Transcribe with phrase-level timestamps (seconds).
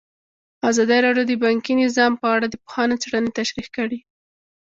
[0.69, 3.99] ازادي راډیو د بانکي نظام په اړه د پوهانو څېړنې تشریح کړې.